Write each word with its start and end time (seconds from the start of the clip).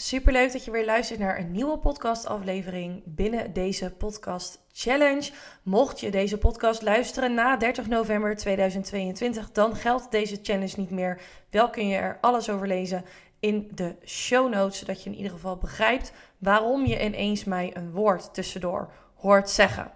Superleuk 0.00 0.52
dat 0.52 0.64
je 0.64 0.70
weer 0.70 0.84
luistert 0.84 1.18
naar 1.18 1.38
een 1.38 1.52
nieuwe 1.52 1.78
podcastaflevering 1.78 3.02
binnen 3.04 3.52
deze 3.52 3.90
podcast 3.90 4.58
challenge. 4.72 5.30
Mocht 5.62 6.00
je 6.00 6.10
deze 6.10 6.38
podcast 6.38 6.82
luisteren 6.82 7.34
na 7.34 7.56
30 7.56 7.88
november 7.88 8.36
2022, 8.36 9.52
dan 9.52 9.76
geldt 9.76 10.10
deze 10.10 10.38
challenge 10.42 10.72
niet 10.76 10.90
meer. 10.90 11.20
Wel 11.50 11.70
kun 11.70 11.88
je 11.88 11.96
er 11.96 12.18
alles 12.20 12.50
over 12.50 12.66
lezen 12.66 13.04
in 13.40 13.70
de 13.74 13.94
show 14.04 14.52
notes, 14.52 14.78
zodat 14.78 15.02
je 15.02 15.10
in 15.10 15.16
ieder 15.16 15.32
geval 15.32 15.56
begrijpt 15.56 16.12
waarom 16.38 16.86
je 16.86 17.04
ineens 17.04 17.44
mij 17.44 17.70
een 17.76 17.92
woord 17.92 18.34
tussendoor 18.34 18.92
hoort 19.14 19.50
zeggen. 19.50 19.90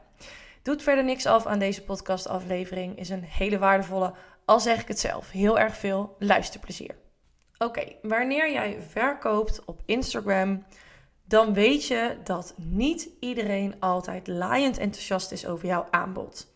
Doet 0.62 0.82
verder 0.82 1.04
niks 1.04 1.26
af 1.26 1.46
aan 1.46 1.58
deze 1.58 1.82
podcastaflevering, 1.82 2.98
is 2.98 3.08
een 3.08 3.24
hele 3.24 3.58
waardevolle, 3.58 4.12
al 4.44 4.60
zeg 4.60 4.80
ik 4.80 4.88
het 4.88 5.00
zelf. 5.00 5.30
Heel 5.30 5.58
erg 5.58 5.76
veel 5.76 6.16
luisterplezier. 6.18 7.01
Oké, 7.62 7.84
wanneer 8.02 8.52
jij 8.52 8.78
verkoopt 8.88 9.64
op 9.64 9.80
Instagram, 9.86 10.64
dan 11.24 11.54
weet 11.54 11.86
je 11.86 12.16
dat 12.24 12.54
niet 12.56 13.08
iedereen 13.20 13.74
altijd 13.78 14.26
laaiend 14.26 14.78
enthousiast 14.78 15.32
is 15.32 15.46
over 15.46 15.66
jouw 15.66 15.86
aanbod. 15.90 16.50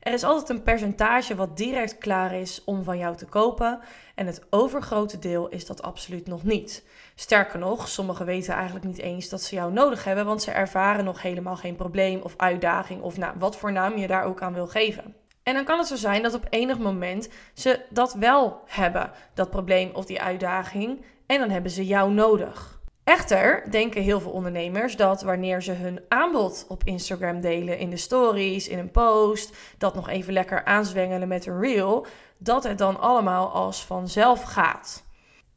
Er 0.00 0.12
is 0.12 0.24
altijd 0.24 0.48
een 0.48 0.62
percentage 0.62 1.34
wat 1.34 1.56
direct 1.56 1.98
klaar 1.98 2.34
is 2.34 2.64
om 2.64 2.84
van 2.84 2.98
jou 2.98 3.16
te 3.16 3.26
kopen 3.26 3.80
en 4.14 4.26
het 4.26 4.46
overgrote 4.50 5.18
deel 5.18 5.48
is 5.48 5.66
dat 5.66 5.82
absoluut 5.82 6.26
nog 6.26 6.42
niet. 6.42 6.84
Sterker 7.14 7.58
nog, 7.58 7.88
sommigen 7.88 8.26
weten 8.26 8.54
eigenlijk 8.54 8.84
niet 8.84 8.98
eens 8.98 9.28
dat 9.28 9.42
ze 9.42 9.54
jou 9.54 9.72
nodig 9.72 10.04
hebben, 10.04 10.26
want 10.26 10.42
ze 10.42 10.50
ervaren 10.50 11.04
nog 11.04 11.22
helemaal 11.22 11.56
geen 11.56 11.76
probleem 11.76 12.20
of 12.20 12.34
uitdaging 12.36 13.02
of 13.02 13.16
nou, 13.16 13.34
wat 13.38 13.56
voor 13.56 13.72
naam 13.72 13.96
je 13.96 14.06
daar 14.06 14.24
ook 14.24 14.42
aan 14.42 14.54
wil 14.54 14.66
geven. 14.66 15.19
En 15.42 15.54
dan 15.54 15.64
kan 15.64 15.78
het 15.78 15.86
zo 15.86 15.96
zijn 15.96 16.22
dat 16.22 16.34
op 16.34 16.46
enig 16.50 16.78
moment 16.78 17.28
ze 17.54 17.80
dat 17.90 18.12
wel 18.12 18.62
hebben, 18.66 19.10
dat 19.34 19.50
probleem 19.50 19.90
of 19.92 20.04
die 20.04 20.20
uitdaging, 20.20 21.04
en 21.26 21.38
dan 21.38 21.50
hebben 21.50 21.70
ze 21.70 21.86
jou 21.86 22.12
nodig. 22.12 22.80
Echter 23.04 23.70
denken 23.70 24.02
heel 24.02 24.20
veel 24.20 24.30
ondernemers 24.30 24.96
dat 24.96 25.22
wanneer 25.22 25.62
ze 25.62 25.72
hun 25.72 26.00
aanbod 26.08 26.64
op 26.68 26.84
Instagram 26.84 27.40
delen, 27.40 27.78
in 27.78 27.90
de 27.90 27.96
stories, 27.96 28.68
in 28.68 28.78
een 28.78 28.90
post, 28.90 29.56
dat 29.78 29.94
nog 29.94 30.08
even 30.08 30.32
lekker 30.32 30.64
aanzwengelen 30.64 31.28
met 31.28 31.46
een 31.46 31.60
reel, 31.60 32.06
dat 32.38 32.64
het 32.64 32.78
dan 32.78 33.00
allemaal 33.00 33.50
als 33.50 33.84
vanzelf 33.84 34.42
gaat. 34.42 35.04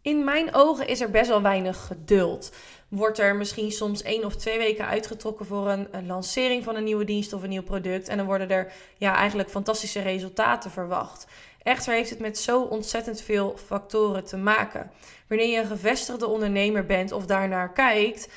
In 0.02 0.24
mijn 0.24 0.54
ogen 0.54 0.88
is 0.88 1.02
er 1.02 1.10
best 1.10 1.30
wel 1.30 1.42
weinig 1.42 1.86
geduld 1.88 2.52
wordt 2.96 3.20
er 3.20 3.36
misschien 3.36 3.72
soms 3.72 4.02
één 4.02 4.26
of 4.26 4.36
twee 4.36 4.58
weken 4.58 4.86
uitgetrokken 4.86 5.46
voor 5.46 5.70
een, 5.70 6.06
lancering 6.06 6.64
van 6.64 6.76
een 6.76 6.84
nieuwe 6.84 7.06
dienst 7.06 7.34
of 7.34 7.44
een 7.44 7.50
nieuw 7.50 7.64
product. 7.64 8.08
En 8.08 8.18
dan 8.18 8.26
worden 8.26 8.50
er 8.50 8.72
ja, 8.98 9.16
eigenlijk 9.16 9.50
fantastische 9.50 10.02
resultaten 10.02 10.72
verwacht. 10.72 11.28
Echter 11.64 11.94
heeft 11.94 12.10
het 12.10 12.20
met 12.20 12.38
zo 12.38 12.62
ontzettend 12.62 13.22
veel 13.22 13.58
factoren 13.66 14.24
te 14.24 14.38
maken. 14.38 14.92
Wanneer 15.28 15.48
je 15.48 15.60
een 15.60 15.66
gevestigde 15.66 16.28
ondernemer 16.28 16.86
bent 16.86 17.12
of 17.12 17.26
daarnaar 17.26 17.72
kijkt, 17.72 18.30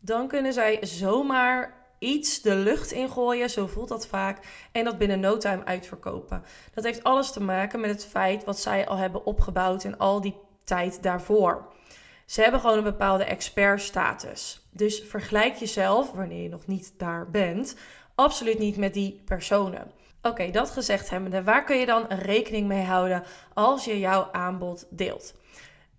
dan 0.00 0.28
kunnen 0.28 0.52
zij 0.52 0.78
zomaar 0.80 1.74
iets 1.98 2.42
de 2.42 2.54
lucht 2.54 2.92
ingooien, 2.92 3.50
zo 3.50 3.66
voelt 3.66 3.88
dat 3.88 4.06
vaak, 4.06 4.38
en 4.72 4.84
dat 4.84 4.98
binnen 4.98 5.20
no 5.20 5.36
time 5.36 5.64
uitverkopen. 5.64 6.44
Dat 6.74 6.84
heeft 6.84 7.04
alles 7.04 7.32
te 7.32 7.42
maken 7.42 7.80
met 7.80 7.90
het 7.90 8.06
feit 8.06 8.44
wat 8.44 8.58
zij 8.58 8.86
al 8.86 8.96
hebben 8.96 9.26
opgebouwd 9.26 9.84
en 9.84 9.98
al 9.98 10.20
die 10.20 10.34
tijd 10.64 11.02
daarvoor. 11.02 11.68
Ze 12.30 12.42
hebben 12.42 12.60
gewoon 12.60 12.76
een 12.76 12.84
bepaalde 12.84 13.24
expertstatus. 13.24 14.66
Dus 14.70 15.00
vergelijk 15.00 15.54
jezelf, 15.54 16.12
wanneer 16.12 16.42
je 16.42 16.48
nog 16.48 16.66
niet 16.66 16.94
daar 16.96 17.30
bent, 17.30 17.76
absoluut 18.14 18.58
niet 18.58 18.76
met 18.76 18.94
die 18.94 19.22
personen. 19.24 19.90
Oké, 20.22 20.50
dat 20.50 20.70
gezegd 20.70 21.10
hebbende, 21.10 21.42
waar 21.42 21.64
kun 21.64 21.76
je 21.76 21.86
dan 21.86 22.06
rekening 22.08 22.66
mee 22.66 22.82
houden 22.82 23.22
als 23.54 23.84
je 23.84 23.98
jouw 23.98 24.28
aanbod 24.32 24.86
deelt? 24.90 25.34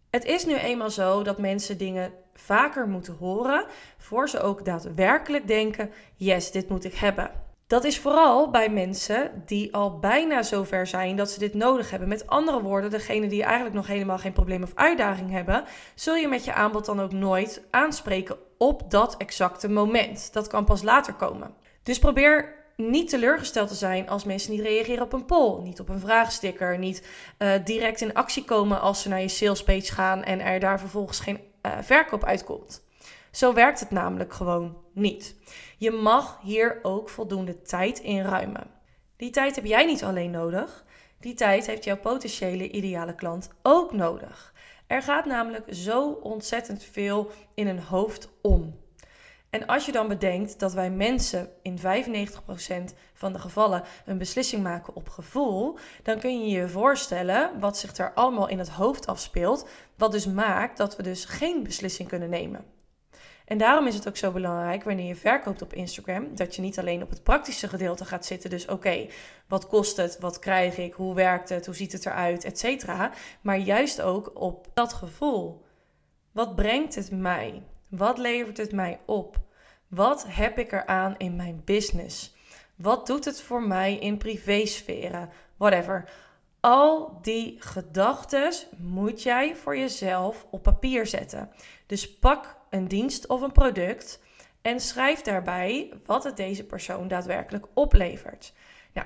Het 0.09 0.25
is 0.25 0.45
nu 0.45 0.55
eenmaal 0.55 0.89
zo 0.89 1.23
dat 1.23 1.37
mensen 1.37 1.77
dingen 1.77 2.13
vaker 2.33 2.87
moeten 2.87 3.15
horen, 3.15 3.65
voor 3.97 4.29
ze 4.29 4.39
ook 4.39 4.65
daadwerkelijk 4.65 5.47
denken: 5.47 5.91
yes, 6.15 6.51
dit 6.51 6.69
moet 6.69 6.83
ik 6.83 6.95
hebben. 6.95 7.31
Dat 7.71 7.83
is 7.83 7.99
vooral 7.99 8.49
bij 8.49 8.69
mensen 8.69 9.43
die 9.45 9.73
al 9.73 9.99
bijna 9.99 10.43
zover 10.43 10.87
zijn 10.87 11.15
dat 11.15 11.31
ze 11.31 11.39
dit 11.39 11.53
nodig 11.53 11.89
hebben. 11.89 12.09
Met 12.09 12.27
andere 12.27 12.61
woorden, 12.61 12.89
degene 12.89 13.27
die 13.27 13.43
eigenlijk 13.43 13.75
nog 13.75 13.87
helemaal 13.87 14.17
geen 14.17 14.33
probleem 14.33 14.63
of 14.63 14.71
uitdaging 14.75 15.31
hebben, 15.31 15.63
zul 15.95 16.15
je 16.15 16.27
met 16.27 16.45
je 16.45 16.53
aanbod 16.53 16.85
dan 16.85 17.01
ook 17.01 17.11
nooit 17.11 17.61
aanspreken 17.69 18.37
op 18.57 18.91
dat 18.91 19.17
exacte 19.17 19.69
moment. 19.69 20.33
Dat 20.33 20.47
kan 20.47 20.65
pas 20.65 20.81
later 20.81 21.13
komen. 21.13 21.53
Dus 21.83 21.99
probeer 21.99 22.55
niet 22.75 23.09
teleurgesteld 23.09 23.67
te 23.67 23.75
zijn 23.75 24.09
als 24.09 24.23
mensen 24.23 24.51
niet 24.51 24.61
reageren 24.61 25.03
op 25.03 25.13
een 25.13 25.25
poll, 25.25 25.61
niet 25.61 25.79
op 25.79 25.89
een 25.89 25.99
vraagsticker, 25.99 26.77
niet 26.77 27.07
uh, 27.37 27.51
direct 27.63 28.01
in 28.01 28.13
actie 28.13 28.45
komen 28.45 28.81
als 28.81 29.01
ze 29.01 29.09
naar 29.09 29.21
je 29.21 29.27
salespage 29.27 29.91
gaan 29.91 30.23
en 30.23 30.39
er 30.39 30.59
daar 30.59 30.79
vervolgens 30.79 31.19
geen 31.19 31.39
uh, 31.65 31.71
verkoop 31.81 32.23
uitkomt. 32.23 32.83
Zo 33.31 33.53
werkt 33.53 33.79
het 33.79 33.91
namelijk 33.91 34.33
gewoon 34.33 34.77
niet. 34.93 35.35
Je 35.77 35.91
mag 35.91 36.39
hier 36.41 36.79
ook 36.81 37.09
voldoende 37.09 37.61
tijd 37.61 37.99
in 37.99 38.21
ruimen. 38.21 38.67
Die 39.15 39.29
tijd 39.29 39.55
heb 39.55 39.65
jij 39.65 39.85
niet 39.85 40.03
alleen 40.03 40.31
nodig, 40.31 40.85
die 41.19 41.33
tijd 41.33 41.65
heeft 41.65 41.83
jouw 41.83 41.97
potentiële 41.97 42.71
ideale 42.71 43.15
klant 43.15 43.49
ook 43.61 43.93
nodig. 43.93 44.53
Er 44.87 45.01
gaat 45.01 45.25
namelijk 45.25 45.65
zo 45.69 46.09
ontzettend 46.11 46.83
veel 46.83 47.31
in 47.53 47.67
een 47.67 47.79
hoofd 47.79 48.29
om. 48.41 48.79
En 49.49 49.65
als 49.65 49.85
je 49.85 49.91
dan 49.91 50.07
bedenkt 50.07 50.59
dat 50.59 50.73
wij 50.73 50.91
mensen 50.91 51.49
in 51.61 51.77
95% 51.77 51.81
van 53.13 53.33
de 53.33 53.39
gevallen 53.39 53.83
een 54.05 54.17
beslissing 54.17 54.63
maken 54.63 54.95
op 54.95 55.09
gevoel, 55.09 55.77
dan 56.03 56.19
kun 56.19 56.41
je 56.41 56.57
je 56.59 56.67
voorstellen 56.67 57.59
wat 57.59 57.77
zich 57.77 57.97
er 57.97 58.13
allemaal 58.13 58.47
in 58.47 58.59
het 58.59 58.69
hoofd 58.69 59.07
afspeelt, 59.07 59.67
wat 59.95 60.11
dus 60.11 60.25
maakt 60.25 60.77
dat 60.77 60.95
we 60.95 61.03
dus 61.03 61.25
geen 61.25 61.63
beslissing 61.63 62.07
kunnen 62.07 62.29
nemen. 62.29 62.65
En 63.51 63.57
daarom 63.57 63.87
is 63.87 63.95
het 63.95 64.07
ook 64.07 64.17
zo 64.17 64.31
belangrijk 64.31 64.83
wanneer 64.83 65.07
je 65.07 65.15
verkoopt 65.15 65.61
op 65.61 65.73
Instagram, 65.73 66.35
dat 66.35 66.55
je 66.55 66.61
niet 66.61 66.79
alleen 66.79 67.01
op 67.01 67.09
het 67.09 67.23
praktische 67.23 67.67
gedeelte 67.67 68.05
gaat 68.05 68.25
zitten. 68.25 68.49
Dus 68.49 68.67
oké, 68.67 69.07
wat 69.47 69.67
kost 69.67 69.97
het? 69.97 70.19
Wat 70.19 70.39
krijg 70.39 70.77
ik? 70.77 70.93
Hoe 70.93 71.13
werkt 71.13 71.49
het? 71.49 71.65
Hoe 71.65 71.75
ziet 71.75 71.91
het 71.91 72.05
eruit? 72.05 72.43
Et 72.43 72.85
Maar 73.41 73.57
juist 73.57 74.01
ook 74.01 74.31
op 74.33 74.67
dat 74.73 74.93
gevoel. 74.93 75.65
Wat 76.31 76.55
brengt 76.55 76.95
het 76.95 77.11
mij? 77.11 77.63
Wat 77.89 78.17
levert 78.17 78.57
het 78.57 78.71
mij 78.71 78.99
op? 79.05 79.39
Wat 79.87 80.25
heb 80.27 80.57
ik 80.57 80.71
eraan 80.71 81.15
in 81.17 81.35
mijn 81.35 81.61
business? 81.65 82.35
Wat 82.75 83.07
doet 83.07 83.25
het 83.25 83.41
voor 83.41 83.63
mij 83.63 83.95
in 83.95 84.17
privésferen? 84.17 85.29
Whatever. 85.57 86.09
Al 86.61 87.19
die 87.21 87.55
gedachten 87.59 88.53
moet 88.77 89.23
jij 89.23 89.55
voor 89.55 89.77
jezelf 89.77 90.45
op 90.51 90.63
papier 90.63 91.05
zetten. 91.05 91.49
Dus 91.85 92.17
pak 92.17 92.57
een 92.69 92.87
dienst 92.87 93.27
of 93.27 93.41
een 93.41 93.51
product 93.51 94.19
en 94.61 94.79
schrijf 94.79 95.21
daarbij 95.21 95.93
wat 96.05 96.23
het 96.23 96.37
deze 96.37 96.65
persoon 96.65 97.07
daadwerkelijk 97.07 97.65
oplevert. 97.73 98.53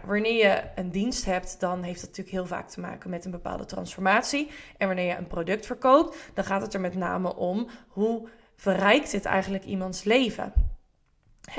Wanneer 0.06 0.48
je 0.48 0.64
een 0.76 0.92
dienst 0.92 1.26
hebt, 1.26 1.60
dan 1.60 1.84
heeft 1.84 2.00
dat 2.00 2.10
natuurlijk 2.10 2.36
heel 2.36 2.46
vaak 2.46 2.70
te 2.70 2.80
maken 2.80 3.10
met 3.10 3.26
een 3.26 3.32
bepaalde 3.32 3.66
transformatie. 3.66 4.52
En 4.78 4.88
wanneer 4.88 5.08
je 5.08 5.16
een 5.16 5.28
product 5.28 5.66
verkoopt, 5.66 6.18
dan 6.34 6.44
gaat 6.44 6.62
het 6.62 6.74
er 6.74 6.82
met 6.82 6.96
name 6.96 7.36
om 7.36 7.68
hoe 7.88 8.28
verrijkt 8.56 9.12
dit 9.12 9.26
eigenlijk 9.26 9.66
iemands 9.66 10.04
leven 10.04 10.65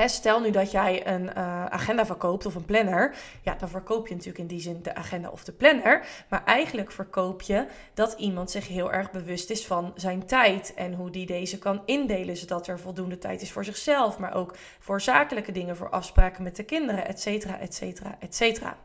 stel 0.06 0.40
nu 0.40 0.50
dat 0.50 0.70
jij 0.70 1.06
een 1.06 1.22
uh, 1.22 1.64
agenda 1.66 2.06
verkoopt 2.06 2.46
of 2.46 2.54
een 2.54 2.64
planner. 2.64 3.14
Ja, 3.42 3.54
dan 3.54 3.68
verkoop 3.68 4.08
je 4.08 4.14
natuurlijk 4.14 4.40
in 4.40 4.46
die 4.46 4.60
zin 4.60 4.82
de 4.82 4.94
agenda 4.94 5.28
of 5.28 5.44
de 5.44 5.52
planner. 5.52 6.06
Maar 6.28 6.44
eigenlijk 6.44 6.92
verkoop 6.92 7.42
je 7.42 7.66
dat 7.94 8.14
iemand 8.18 8.50
zich 8.50 8.68
heel 8.68 8.92
erg 8.92 9.10
bewust 9.10 9.50
is 9.50 9.66
van 9.66 9.92
zijn 9.94 10.26
tijd. 10.26 10.74
En 10.74 10.94
hoe 10.94 11.10
die 11.10 11.26
deze 11.26 11.58
kan 11.58 11.82
indelen. 11.84 12.36
Zodat 12.36 12.66
er 12.66 12.80
voldoende 12.80 13.18
tijd 13.18 13.42
is 13.42 13.52
voor 13.52 13.64
zichzelf. 13.64 14.18
Maar 14.18 14.34
ook 14.34 14.56
voor 14.78 15.00
zakelijke 15.00 15.52
dingen, 15.52 15.76
voor 15.76 15.90
afspraken 15.90 16.42
met 16.42 16.56
de 16.56 16.64
kinderen, 16.64 17.06
et 17.06 17.20
cetera, 17.20 17.58
et 17.58 17.74
cetera, 17.74 18.16
et 18.20 18.34
cetera. 18.34 18.76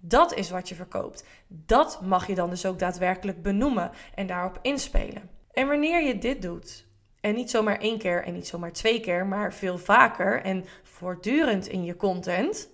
Dat 0.00 0.34
is 0.34 0.50
wat 0.50 0.68
je 0.68 0.74
verkoopt. 0.74 1.24
Dat 1.48 2.00
mag 2.02 2.26
je 2.26 2.34
dan 2.34 2.50
dus 2.50 2.66
ook 2.66 2.78
daadwerkelijk 2.78 3.42
benoemen 3.42 3.90
en 4.14 4.26
daarop 4.26 4.58
inspelen. 4.62 5.30
En 5.52 5.68
wanneer 5.68 6.02
je 6.02 6.18
dit 6.18 6.42
doet, 6.42 6.86
en 7.28 7.34
niet 7.34 7.50
zomaar 7.50 7.78
één 7.78 7.98
keer 7.98 8.24
en 8.24 8.32
niet 8.32 8.46
zomaar 8.46 8.72
twee 8.72 9.00
keer, 9.00 9.26
maar 9.26 9.54
veel 9.54 9.78
vaker 9.78 10.42
en 10.42 10.64
voortdurend 10.82 11.66
in 11.66 11.84
je 11.84 11.96
content, 11.96 12.68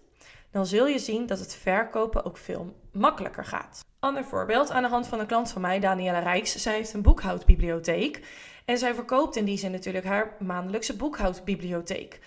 dan 0.51 0.67
zul 0.67 0.87
je 0.87 0.99
zien 0.99 1.27
dat 1.27 1.39
het 1.39 1.55
verkopen 1.55 2.25
ook 2.25 2.37
veel 2.37 2.77
makkelijker 2.93 3.45
gaat. 3.45 3.85
Ander 3.99 4.25
voorbeeld 4.25 4.71
aan 4.71 4.83
de 4.83 4.89
hand 4.89 5.07
van 5.07 5.21
een 5.21 5.27
klant 5.27 5.51
van 5.51 5.61
mij, 5.61 5.81
Danielle 5.81 6.19
Rijks. 6.19 6.57
Zij 6.57 6.75
heeft 6.75 6.93
een 6.93 7.03
boekhoudbibliotheek 7.03 8.27
en 8.65 8.79
zij 8.79 8.95
verkoopt 8.95 9.37
in 9.37 9.45
die 9.45 9.59
zin 9.59 9.71
natuurlijk 9.71 10.05
haar 10.05 10.37
maandelijkse 10.39 10.97
boekhoudbibliotheek. 10.97 12.21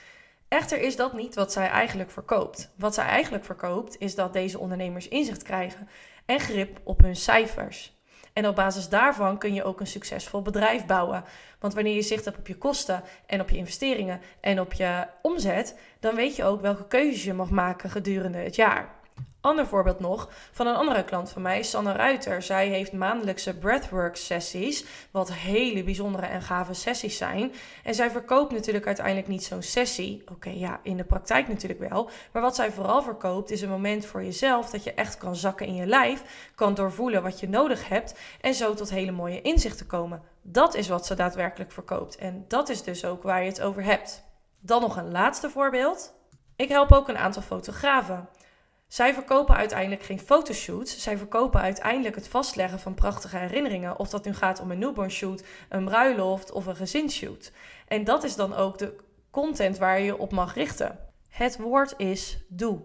Echter 0.47 0.79
is 0.79 0.95
dat 0.95 1.13
niet 1.13 1.35
wat 1.35 1.51
zij 1.51 1.67
eigenlijk 1.67 2.11
verkoopt. 2.11 2.73
Wat 2.75 2.93
zij 2.93 3.05
eigenlijk 3.05 3.45
verkoopt 3.45 3.99
is 3.99 4.15
dat 4.15 4.33
deze 4.33 4.59
ondernemers 4.59 5.07
inzicht 5.07 5.43
krijgen 5.43 5.89
en 6.25 6.39
grip 6.39 6.79
op 6.83 7.01
hun 7.01 7.15
cijfers. 7.15 7.96
En 8.37 8.47
op 8.47 8.55
basis 8.55 8.89
daarvan 8.89 9.37
kun 9.37 9.53
je 9.53 9.63
ook 9.63 9.79
een 9.79 9.87
succesvol 9.87 10.41
bedrijf 10.41 10.85
bouwen. 10.85 11.23
Want 11.59 11.73
wanneer 11.73 11.95
je 11.95 12.01
zicht 12.01 12.25
hebt 12.25 12.37
op 12.37 12.47
je 12.47 12.57
kosten 12.57 13.03
en 13.25 13.41
op 13.41 13.49
je 13.49 13.57
investeringen 13.57 14.21
en 14.41 14.59
op 14.59 14.73
je 14.73 15.07
omzet, 15.21 15.79
dan 15.99 16.15
weet 16.15 16.35
je 16.35 16.43
ook 16.43 16.61
welke 16.61 16.87
keuzes 16.87 17.23
je 17.23 17.33
mag 17.33 17.49
maken 17.49 17.89
gedurende 17.89 18.37
het 18.37 18.55
jaar. 18.55 18.96
Ander 19.41 19.67
voorbeeld 19.67 19.99
nog 19.99 20.29
van 20.51 20.67
een 20.67 20.75
andere 20.75 21.03
klant 21.03 21.29
van 21.29 21.41
mij, 21.41 21.63
Sanne 21.63 21.91
Ruiter. 21.91 22.41
Zij 22.41 22.67
heeft 22.67 22.91
maandelijkse 22.91 23.57
breathwork 23.57 24.15
sessies, 24.15 24.85
wat 25.11 25.33
hele 25.33 25.83
bijzondere 25.83 26.25
en 26.25 26.41
gave 26.41 26.73
sessies 26.73 27.17
zijn. 27.17 27.53
En 27.83 27.95
zij 27.95 28.11
verkoopt 28.11 28.51
natuurlijk 28.51 28.85
uiteindelijk 28.85 29.27
niet 29.27 29.43
zo'n 29.43 29.61
sessie. 29.61 30.23
Oké, 30.31 30.49
ja, 30.49 30.79
in 30.83 30.97
de 30.97 31.03
praktijk 31.03 31.47
natuurlijk 31.47 31.89
wel. 31.89 32.09
Maar 32.31 32.41
wat 32.41 32.55
zij 32.55 32.71
vooral 32.71 33.01
verkoopt 33.01 33.51
is 33.51 33.61
een 33.61 33.69
moment 33.69 34.05
voor 34.05 34.23
jezelf 34.23 34.69
dat 34.69 34.83
je 34.83 34.93
echt 34.93 35.17
kan 35.17 35.35
zakken 35.35 35.67
in 35.67 35.75
je 35.75 35.85
lijf, 35.85 36.49
kan 36.55 36.73
doorvoelen 36.73 37.23
wat 37.23 37.39
je 37.39 37.49
nodig 37.49 37.87
hebt 37.87 38.15
en 38.41 38.53
zo 38.53 38.73
tot 38.73 38.89
hele 38.89 39.11
mooie 39.11 39.41
inzichten 39.41 39.87
komen. 39.87 40.21
Dat 40.41 40.75
is 40.75 40.87
wat 40.87 41.05
ze 41.05 41.15
daadwerkelijk 41.15 41.71
verkoopt. 41.71 42.15
En 42.15 42.45
dat 42.47 42.69
is 42.69 42.83
dus 42.83 43.05
ook 43.05 43.23
waar 43.23 43.41
je 43.41 43.49
het 43.49 43.61
over 43.61 43.83
hebt. 43.83 44.23
Dan 44.59 44.81
nog 44.81 44.97
een 44.97 45.11
laatste 45.11 45.49
voorbeeld. 45.49 46.13
Ik 46.55 46.69
help 46.69 46.91
ook 46.91 47.07
een 47.07 47.17
aantal 47.17 47.41
fotografen. 47.41 48.29
Zij 48.87 49.13
verkopen 49.13 49.55
uiteindelijk 49.55 50.03
geen 50.03 50.19
fotoshoots. 50.19 51.03
Zij 51.03 51.17
verkopen 51.17 51.61
uiteindelijk 51.61 52.15
het 52.15 52.27
vastleggen 52.27 52.79
van 52.79 52.93
prachtige 52.93 53.37
herinneringen. 53.37 53.99
Of 53.99 54.09
dat 54.09 54.25
nu 54.25 54.33
gaat 54.33 54.59
om 54.59 54.71
een 54.71 54.79
newborn 54.79 55.11
shoot, 55.11 55.43
een 55.69 55.85
bruiloft 55.85 56.51
of 56.51 56.65
een 56.65 56.75
gezinsshoot. 56.75 57.51
En 57.87 58.03
dat 58.03 58.23
is 58.23 58.35
dan 58.35 58.53
ook 58.53 58.77
de 58.77 58.95
content 59.31 59.77
waar 59.77 59.99
je 59.99 60.17
op 60.17 60.31
mag 60.31 60.53
richten. 60.53 60.99
Het 61.29 61.57
woord 61.57 61.93
is 61.97 62.37
doe. 62.47 62.81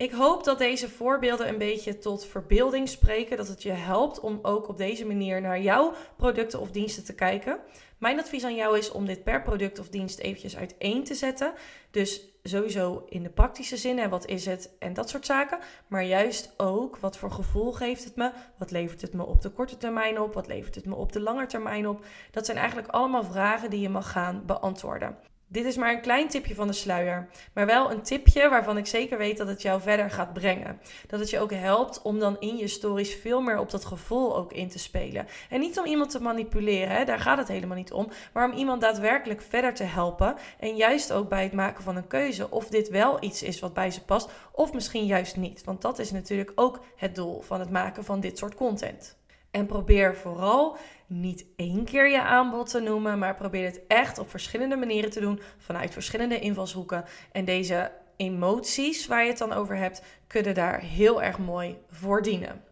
Ik 0.00 0.10
hoop 0.10 0.44
dat 0.44 0.58
deze 0.58 0.88
voorbeelden 0.88 1.48
een 1.48 1.58
beetje 1.58 1.98
tot 1.98 2.26
verbeelding 2.26 2.88
spreken. 2.88 3.36
Dat 3.36 3.48
het 3.48 3.62
je 3.62 3.70
helpt 3.70 4.20
om 4.20 4.38
ook 4.42 4.68
op 4.68 4.76
deze 4.76 5.06
manier 5.06 5.40
naar 5.40 5.60
jouw 5.60 5.92
producten 6.16 6.60
of 6.60 6.70
diensten 6.70 7.04
te 7.04 7.14
kijken. 7.14 7.58
Mijn 7.98 8.18
advies 8.18 8.44
aan 8.44 8.54
jou 8.54 8.78
is 8.78 8.90
om 8.90 9.06
dit 9.06 9.24
per 9.24 9.42
product 9.42 9.78
of 9.78 9.88
dienst 9.88 10.18
eventjes 10.18 10.56
uiteen 10.56 11.04
te 11.04 11.14
zetten. 11.14 11.52
Dus 11.90 12.28
sowieso 12.42 13.04
in 13.08 13.22
de 13.22 13.28
praktische 13.28 13.76
zin 13.76 13.98
en 13.98 14.10
wat 14.10 14.26
is 14.26 14.46
het 14.46 14.70
en 14.78 14.92
dat 14.92 15.08
soort 15.08 15.26
zaken. 15.26 15.58
Maar 15.86 16.04
juist 16.04 16.54
ook 16.56 16.96
wat 16.96 17.16
voor 17.16 17.30
gevoel 17.30 17.72
geeft 17.72 18.04
het 18.04 18.16
me? 18.16 18.30
Wat 18.58 18.70
levert 18.70 19.00
het 19.00 19.12
me 19.12 19.26
op 19.26 19.42
de 19.42 19.50
korte 19.50 19.76
termijn 19.76 20.20
op? 20.20 20.34
Wat 20.34 20.46
levert 20.46 20.74
het 20.74 20.86
me 20.86 20.94
op 20.94 21.12
de 21.12 21.20
lange 21.20 21.46
termijn 21.46 21.88
op? 21.88 22.04
Dat 22.30 22.46
zijn 22.46 22.58
eigenlijk 22.58 22.88
allemaal 22.88 23.24
vragen 23.24 23.70
die 23.70 23.80
je 23.80 23.88
mag 23.88 24.10
gaan 24.10 24.42
beantwoorden. 24.46 25.29
Dit 25.52 25.64
is 25.64 25.76
maar 25.76 25.92
een 25.92 26.00
klein 26.00 26.28
tipje 26.28 26.54
van 26.54 26.66
de 26.66 26.72
sluier, 26.72 27.28
maar 27.54 27.66
wel 27.66 27.90
een 27.90 28.02
tipje 28.02 28.48
waarvan 28.48 28.76
ik 28.76 28.86
zeker 28.86 29.18
weet 29.18 29.36
dat 29.36 29.48
het 29.48 29.62
jou 29.62 29.80
verder 29.80 30.10
gaat 30.10 30.32
brengen. 30.32 30.80
Dat 31.06 31.20
het 31.20 31.30
je 31.30 31.38
ook 31.38 31.52
helpt 31.52 32.02
om 32.02 32.18
dan 32.18 32.36
in 32.40 32.56
je 32.56 32.68
stories 32.68 33.14
veel 33.14 33.40
meer 33.40 33.58
op 33.58 33.70
dat 33.70 33.84
gevoel 33.84 34.36
ook 34.36 34.52
in 34.52 34.68
te 34.68 34.78
spelen. 34.78 35.26
En 35.48 35.60
niet 35.60 35.78
om 35.78 35.86
iemand 35.86 36.10
te 36.10 36.22
manipuleren, 36.22 36.96
hè, 36.96 37.04
daar 37.04 37.18
gaat 37.18 37.38
het 37.38 37.48
helemaal 37.48 37.76
niet 37.76 37.92
om, 37.92 38.08
maar 38.32 38.50
om 38.50 38.56
iemand 38.56 38.80
daadwerkelijk 38.80 39.42
verder 39.42 39.74
te 39.74 39.84
helpen. 39.84 40.36
En 40.58 40.76
juist 40.76 41.12
ook 41.12 41.28
bij 41.28 41.42
het 41.42 41.52
maken 41.52 41.84
van 41.84 41.96
een 41.96 42.06
keuze 42.06 42.50
of 42.50 42.68
dit 42.68 42.88
wel 42.88 43.24
iets 43.24 43.42
is 43.42 43.60
wat 43.60 43.74
bij 43.74 43.90
ze 43.90 44.04
past, 44.04 44.30
of 44.52 44.72
misschien 44.72 45.06
juist 45.06 45.36
niet. 45.36 45.64
Want 45.64 45.82
dat 45.82 45.98
is 45.98 46.10
natuurlijk 46.10 46.52
ook 46.54 46.80
het 46.96 47.14
doel 47.14 47.40
van 47.40 47.60
het 47.60 47.70
maken 47.70 48.04
van 48.04 48.20
dit 48.20 48.38
soort 48.38 48.54
content. 48.54 49.18
En 49.50 49.66
probeer 49.66 50.16
vooral 50.16 50.76
niet 51.06 51.46
één 51.56 51.84
keer 51.84 52.10
je 52.10 52.22
aanbod 52.22 52.70
te 52.70 52.80
noemen, 52.80 53.18
maar 53.18 53.34
probeer 53.34 53.64
het 53.64 53.80
echt 53.88 54.18
op 54.18 54.30
verschillende 54.30 54.76
manieren 54.76 55.10
te 55.10 55.20
doen, 55.20 55.40
vanuit 55.58 55.92
verschillende 55.92 56.38
invalshoeken. 56.38 57.04
En 57.32 57.44
deze 57.44 57.90
emoties 58.16 59.06
waar 59.06 59.22
je 59.22 59.28
het 59.28 59.38
dan 59.38 59.52
over 59.52 59.76
hebt, 59.76 60.02
kunnen 60.26 60.54
daar 60.54 60.80
heel 60.80 61.22
erg 61.22 61.38
mooi 61.38 61.76
voor 61.90 62.22
dienen. 62.22 62.64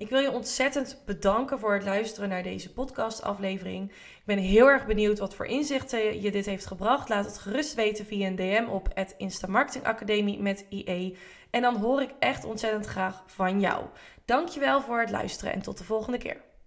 Ik 0.00 0.08
wil 0.08 0.20
je 0.20 0.30
ontzettend 0.30 1.02
bedanken 1.04 1.58
voor 1.58 1.74
het 1.74 1.84
luisteren 1.84 2.28
naar 2.28 2.42
deze 2.42 2.72
podcastaflevering. 2.72 3.90
Ik 3.90 4.22
ben 4.24 4.38
heel 4.38 4.66
erg 4.66 4.86
benieuwd 4.86 5.18
wat 5.18 5.34
voor 5.34 5.46
inzichten 5.46 6.22
je 6.22 6.30
dit 6.30 6.46
heeft 6.46 6.66
gebracht. 6.66 7.08
Laat 7.08 7.24
het 7.24 7.38
gerust 7.38 7.74
weten 7.74 8.06
via 8.06 8.26
een 8.26 8.36
DM 8.36 8.66
op 8.68 8.88
het 8.94 9.16
Academie 9.82 10.40
met 10.40 10.66
IE. 10.68 11.16
En 11.50 11.62
dan 11.62 11.76
hoor 11.76 12.02
ik 12.02 12.10
echt 12.18 12.44
ontzettend 12.44 12.86
graag 12.86 13.22
van 13.26 13.60
jou. 13.60 13.84
Dankjewel 14.24 14.82
voor 14.82 15.00
het 15.00 15.10
luisteren 15.10 15.52
en 15.52 15.62
tot 15.62 15.78
de 15.78 15.84
volgende 15.84 16.18
keer. 16.18 16.40